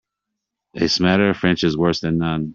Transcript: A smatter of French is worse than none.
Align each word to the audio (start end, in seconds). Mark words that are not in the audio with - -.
A 0.73 0.89
smatter 0.89 1.29
of 1.29 1.37
French 1.37 1.63
is 1.63 1.77
worse 1.77 1.99
than 1.99 2.17
none. 2.17 2.49